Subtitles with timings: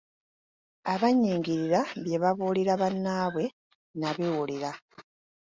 [0.93, 3.45] Abannyingirira bye babuulira bannaabwe
[3.95, 4.71] nnabiwulira.